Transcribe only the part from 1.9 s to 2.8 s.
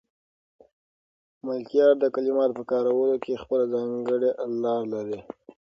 د کلماتو په